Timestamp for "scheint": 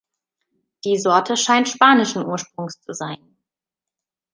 1.37-1.69